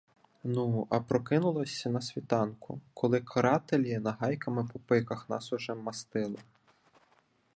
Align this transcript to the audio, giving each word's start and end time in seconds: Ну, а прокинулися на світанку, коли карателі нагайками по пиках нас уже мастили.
Ну, 0.43 0.87
а 0.89 0.99
прокинулися 0.99 1.89
на 1.89 2.01
світанку, 2.01 2.81
коли 2.93 3.19
карателі 3.21 3.97
нагайками 3.99 4.67
по 4.73 4.79
пиках 4.79 5.29
нас 5.29 5.53
уже 5.53 5.73
мастили. 5.75 6.39